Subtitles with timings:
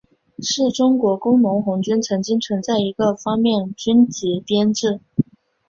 [0.39, 4.99] 是中国工农红军曾经存在的一个方面军级编制。